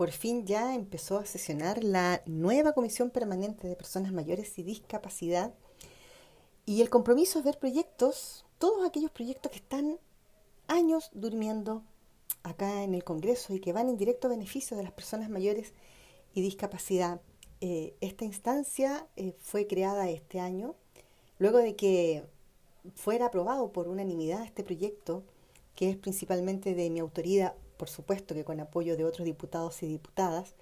por 0.00 0.12
fin 0.12 0.46
ya 0.46 0.74
empezó 0.74 1.18
a 1.18 1.26
sesionar 1.26 1.84
la 1.84 2.22
nueva 2.24 2.72
Comisión 2.72 3.10
Permanente 3.10 3.68
de 3.68 3.76
Personas 3.76 4.14
Mayores 4.14 4.58
y 4.58 4.62
Discapacidad. 4.62 5.52
Y 6.64 6.80
el 6.80 6.88
compromiso 6.88 7.38
es 7.38 7.44
ver 7.44 7.58
proyectos, 7.58 8.46
todos 8.56 8.88
aquellos 8.88 9.10
proyectos 9.10 9.52
que 9.52 9.58
están 9.58 9.98
años 10.68 11.10
durmiendo 11.12 11.82
acá 12.42 12.82
en 12.82 12.94
el 12.94 13.04
Congreso 13.04 13.52
y 13.52 13.60
que 13.60 13.74
van 13.74 13.90
en 13.90 13.98
directo 13.98 14.30
beneficio 14.30 14.74
de 14.74 14.84
las 14.84 14.92
personas 14.92 15.28
mayores 15.28 15.74
y 16.32 16.40
discapacidad. 16.40 17.20
Eh, 17.60 17.94
esta 18.00 18.24
instancia 18.24 19.06
eh, 19.16 19.34
fue 19.38 19.66
creada 19.66 20.08
este 20.08 20.40
año, 20.40 20.76
luego 21.38 21.58
de 21.58 21.76
que 21.76 22.24
fuera 22.94 23.26
aprobado 23.26 23.70
por 23.70 23.86
unanimidad 23.86 24.46
este 24.46 24.64
proyecto, 24.64 25.24
que 25.74 25.90
es 25.90 25.98
principalmente 25.98 26.74
de 26.74 26.88
mi 26.88 27.00
autoría, 27.00 27.54
por 27.80 27.88
supuesto 27.88 28.34
que 28.34 28.44
con 28.44 28.60
apoyo 28.60 28.94
de 28.98 29.06
otros 29.06 29.24
diputados 29.24 29.82
y 29.82 29.86
diputadas, 29.86 30.54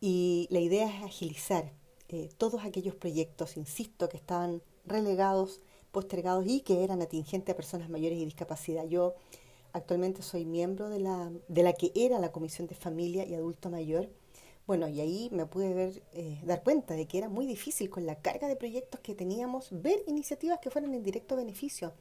y 0.00 0.46
la 0.50 0.60
idea 0.60 0.86
es 0.86 1.02
agilizar 1.02 1.72
eh, 2.08 2.28
todos 2.38 2.62
aquellos 2.64 2.94
proyectos, 2.94 3.56
insisto, 3.56 4.08
que 4.08 4.16
estaban 4.16 4.62
relegados, 4.86 5.60
postergados 5.90 6.46
y 6.46 6.60
que 6.60 6.84
eran 6.84 7.02
atingentes 7.02 7.52
a 7.52 7.56
personas 7.56 7.90
mayores 7.90 8.16
y 8.16 8.24
discapacidad. 8.24 8.84
Yo 8.86 9.16
actualmente 9.72 10.22
soy 10.22 10.44
miembro 10.44 10.88
de 10.88 11.00
la, 11.00 11.32
de 11.48 11.62
la 11.64 11.72
que 11.72 11.90
era 11.96 12.20
la 12.20 12.30
Comisión 12.30 12.68
de 12.68 12.76
Familia 12.76 13.26
y 13.26 13.34
Adulto 13.34 13.68
Mayor, 13.68 14.08
bueno, 14.68 14.86
y 14.86 15.00
ahí 15.00 15.30
me 15.32 15.46
pude 15.46 15.74
ver, 15.74 16.00
eh, 16.12 16.38
dar 16.44 16.62
cuenta 16.62 16.94
de 16.94 17.08
que 17.08 17.18
era 17.18 17.28
muy 17.28 17.44
difícil 17.44 17.90
con 17.90 18.06
la 18.06 18.14
carga 18.22 18.46
de 18.46 18.54
proyectos 18.54 19.00
que 19.00 19.16
teníamos 19.16 19.70
ver 19.72 20.04
iniciativas 20.06 20.60
que 20.60 20.70
fueran 20.70 20.94
en 20.94 21.02
directo 21.02 21.34
beneficio 21.34 21.92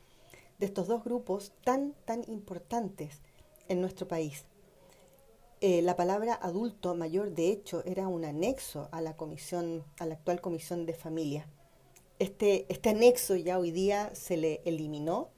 de 0.59 0.67
estos 0.67 0.85
dos 0.85 1.03
grupos 1.03 1.51
tan, 1.63 1.95
tan 2.05 2.23
importantes 2.29 3.21
en 3.69 3.81
nuestro 3.81 4.07
país. 4.07 4.45
Eh, 5.61 5.81
la 5.81 5.95
palabra 5.95 6.33
adulto 6.33 6.95
mayor, 6.95 7.31
de 7.31 7.49
hecho, 7.49 7.83
era 7.85 8.07
un 8.07 8.25
anexo 8.25 8.89
a 8.91 9.01
la 9.01 9.15
comisión, 9.15 9.83
a 9.99 10.05
la 10.05 10.15
actual 10.15 10.41
comisión 10.41 10.85
de 10.85 10.93
familia. 10.93 11.47
Este, 12.19 12.65
este 12.69 12.89
anexo 12.89 13.35
ya 13.35 13.57
hoy 13.57 13.71
día 13.71 14.13
se 14.13 14.35
le 14.35 14.61
eliminó 14.65 15.29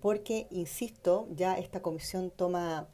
porque, 0.00 0.46
insisto, 0.50 1.26
ya 1.30 1.58
esta 1.58 1.80
comisión 1.80 2.30
toma 2.30 2.88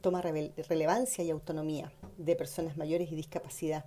toma 0.00 0.22
relevancia 0.22 1.24
y 1.24 1.30
autonomía 1.30 1.92
de 2.16 2.36
personas 2.36 2.76
mayores 2.76 3.10
y 3.12 3.16
discapacidad. 3.16 3.84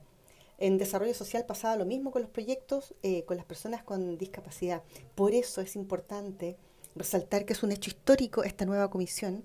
En 0.58 0.78
desarrollo 0.78 1.14
social 1.14 1.46
pasaba 1.46 1.76
lo 1.76 1.86
mismo 1.86 2.12
con 2.12 2.22
los 2.22 2.32
proyectos 2.32 2.94
eh, 3.04 3.24
con 3.26 3.38
las 3.38 3.46
personas 3.46 3.84
con 3.84 4.18
discapacidad. 4.18 4.84
Por 5.16 5.34
eso 5.34 5.62
es 5.62 5.76
importante 5.76 6.58
resaltar 6.96 7.46
que 7.46 7.54
es 7.54 7.64
un 7.64 7.72
hecho 7.72 7.90
histórico 7.90 8.44
esta 8.44 8.66
nueva 8.66 8.90
comisión, 8.90 9.44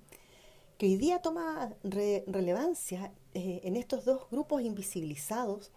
que 0.79 0.87
hoy 0.87 0.97
día 0.97 1.21
toma 1.21 1.75
relevancia 1.83 3.13
eh, 3.35 3.61
en 3.65 3.75
estos 3.75 4.05
dos 4.05 4.31
grupos 4.31 4.63
invisibilizados 4.63 5.73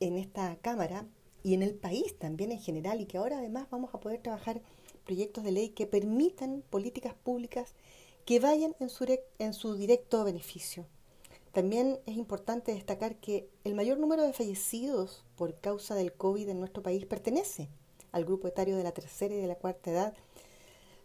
en 0.00 0.18
esta 0.18 0.56
Cámara 0.56 1.06
y 1.44 1.54
en 1.54 1.62
el 1.62 1.74
país 1.74 2.18
también 2.18 2.50
en 2.50 2.58
general, 2.58 3.00
y 3.00 3.06
que 3.06 3.18
ahora 3.18 3.38
además 3.38 3.68
vamos 3.70 3.94
a 3.94 4.00
poder 4.00 4.20
trabajar 4.20 4.60
proyectos 5.06 5.44
de 5.44 5.52
ley 5.52 5.68
que 5.68 5.86
permitan 5.86 6.64
políticas 6.70 7.14
públicas 7.14 7.74
que 8.24 8.40
vayan 8.40 8.74
en 8.80 8.88
su, 8.88 9.06
en 9.38 9.54
su 9.54 9.76
directo 9.76 10.24
beneficio. 10.24 10.86
También 11.52 12.00
es 12.06 12.16
importante 12.16 12.74
destacar 12.74 13.16
que 13.16 13.48
el 13.62 13.76
mayor 13.76 13.98
número 13.98 14.22
de 14.22 14.32
fallecidos 14.32 15.24
por 15.36 15.54
causa 15.60 15.94
del 15.94 16.12
COVID 16.12 16.48
en 16.48 16.58
nuestro 16.58 16.82
país 16.82 17.06
pertenece 17.06 17.68
al 18.10 18.24
grupo 18.24 18.48
etario 18.48 18.76
de 18.76 18.82
la 18.82 18.92
tercera 18.92 19.34
y 19.34 19.40
de 19.40 19.46
la 19.46 19.54
cuarta 19.54 19.92
edad, 19.92 20.14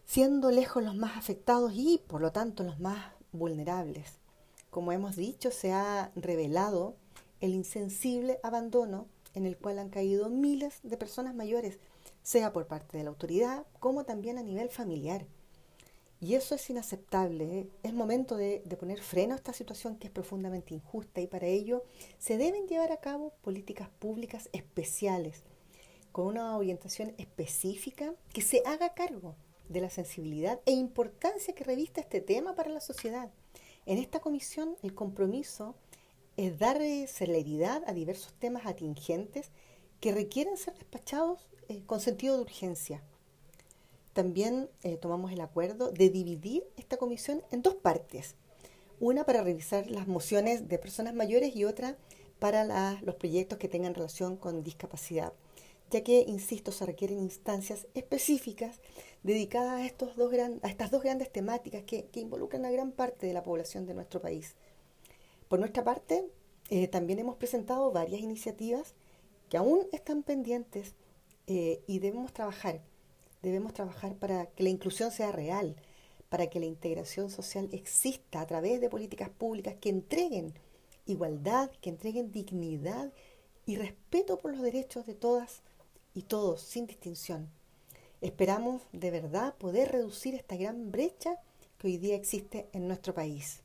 siendo 0.08 0.50
lejos 0.50 0.84
los 0.84 0.96
más 0.96 1.18
afectados 1.18 1.74
y, 1.76 2.02
por 2.08 2.22
lo 2.22 2.32
tanto, 2.32 2.64
los 2.64 2.80
más 2.80 3.17
vulnerables. 3.38 4.20
Como 4.70 4.92
hemos 4.92 5.16
dicho, 5.16 5.52
se 5.52 5.72
ha 5.72 6.12
revelado 6.16 6.96
el 7.40 7.52
insensible 7.52 8.40
abandono 8.44 9.08
en 9.34 9.46
el 9.46 9.58
cual 9.58 9.80
han 9.80 9.90
caído 9.90 10.30
miles 10.30 10.80
de 10.84 10.98
personas 10.98 11.36
mayores, 11.36 11.80
sea 12.24 12.52
por 12.52 12.68
parte 12.68 12.98
de 12.98 13.04
la 13.04 13.10
autoridad 13.10 13.66
como 13.80 14.04
también 14.04 14.38
a 14.38 14.44
nivel 14.44 14.70
familiar. 14.70 15.26
Y 16.20 16.34
eso 16.34 16.56
es 16.56 16.70
inaceptable. 16.70 17.60
¿eh? 17.60 17.70
Es 17.84 17.94
momento 17.94 18.36
de, 18.38 18.64
poner 18.80 19.02
freno 19.02 19.34
a 19.34 19.38
esta 19.38 19.54
situación 19.54 19.98
que 19.98 20.08
es 20.08 20.14
profundamente 20.14 20.74
injusta 20.74 21.22
y 21.22 21.28
para 21.28 21.46
ello 21.46 21.84
se 22.18 22.38
deben 22.38 22.68
llevar 22.68 22.92
a 22.92 22.98
cabo 22.98 23.34
políticas 23.42 23.90
públicas 24.00 24.50
especiales 24.52 25.44
con 26.12 26.26
una 26.26 26.58
orientación 26.58 27.14
específica 27.20 28.16
que 28.34 28.42
se 28.42 28.64
haga 28.66 28.96
cargo 28.96 29.36
de 29.70 29.82
la 29.82 29.90
sensibilidad 29.90 30.60
e 30.66 30.72
importancia 30.72 31.56
que 31.56 31.64
revista 31.64 32.02
este 32.02 32.22
tema 32.22 32.56
para 32.56 32.70
la 32.70 32.82
sociedad. 32.82 33.30
En 33.86 33.98
esta 33.98 34.20
comisión 34.20 34.76
el 34.84 34.94
compromiso 34.94 35.76
es 36.36 36.60
dar 36.60 36.80
celeridad 37.08 37.84
a 37.88 37.94
diversos 37.94 38.34
temas 38.34 38.66
atingentes 38.66 39.52
que 40.00 40.12
requieren 40.12 40.58
ser 40.58 40.76
despachados 40.76 41.50
eh, 41.70 41.82
con 41.86 42.00
sentido 42.00 42.36
de 42.36 42.42
urgencia 42.42 43.02
también 44.18 44.68
eh, 44.82 44.98
tomamos 44.98 45.32
el 45.32 45.42
acuerdo 45.42 45.92
de 45.92 46.10
dividir 46.10 46.64
esta 46.76 46.98
comisión 46.98 47.44
en 47.52 47.62
dos 47.62 47.76
partes. 47.76 48.34
Una 49.00 49.26
para 49.26 49.44
revisar 49.44 49.92
las 49.92 50.08
mociones 50.08 50.68
de 50.68 50.80
personas 50.80 51.14
mayores 51.14 51.56
y 51.56 51.66
otra 51.66 51.96
para 52.40 53.00
los 53.04 53.14
proyectos 53.14 53.60
que 53.60 53.68
tengan 53.68 53.94
relación 53.94 54.36
con 54.36 54.64
discapacidad, 54.64 55.34
ya 55.90 56.04
que, 56.04 56.26
insisto, 56.28 56.72
se 56.72 56.86
requieren 56.86 57.20
instancias 57.20 57.88
específicas 57.94 58.80
dedicadas 59.24 59.82
a, 59.82 59.86
estos 59.86 60.16
dos 60.16 60.34
a 60.34 60.68
estas 60.68 60.92
dos 60.92 61.04
grandes 61.04 61.32
temáticas 61.32 61.84
que, 61.84 62.10
involucran 62.16 62.66
a 62.66 62.72
gran 62.72 62.92
parte 62.92 63.28
de 63.28 63.34
la 63.34 63.44
población 63.44 63.86
de 63.86 63.94
nuestro 63.94 64.22
país. 64.22 64.56
Por 65.48 65.60
nuestra 65.60 65.84
parte, 65.84 66.26
eh, 66.70 66.88
también 66.88 67.20
hemos 67.20 67.38
presentado 67.38 67.92
varias 67.92 68.22
iniciativas 68.22 68.94
que 69.50 69.58
aún 69.58 69.88
están 69.94 70.24
pendientes 70.24 70.96
eh, 71.48 71.82
y 71.88 72.00
debemos 72.00 72.34
trabajar 72.34 72.82
Debemos 73.42 73.74
trabajar 73.74 74.16
para 74.16 74.48
que 74.48 74.64
la 74.64 74.70
inclusión 74.70 75.12
sea 75.12 75.32
real, 75.32 75.76
para 76.30 76.48
que 76.48 76.60
la 76.60 76.66
integración 76.66 77.30
social 77.30 77.70
exista 77.72 78.42
a 78.42 78.48
través 78.48 78.82
de 78.82 78.90
políticas 78.90 79.30
públicas 79.30 79.76
que 79.80 79.90
entreguen 79.90 80.54
igualdad, 81.06 81.70
que 81.82 81.90
entreguen 81.90 82.32
dignidad 82.32 83.14
y 83.66 83.76
respeto 83.76 84.38
por 84.38 84.52
los 84.52 84.62
derechos 84.62 85.06
de 85.06 85.14
todas 85.14 85.62
y 86.18 86.24
todos, 86.24 86.62
sin 86.62 86.88
distinción. 86.88 87.48
Esperamos 88.22 88.82
de 88.92 89.12
verdad 89.12 89.54
poder 89.54 89.92
reducir 89.92 90.34
esta 90.34 90.56
gran 90.56 90.92
brecha 90.92 91.36
que 91.78 91.86
hoy 91.86 91.98
día 91.98 92.16
existe 92.16 92.68
en 92.74 92.88
nuestro 92.88 93.14
país. 93.14 93.62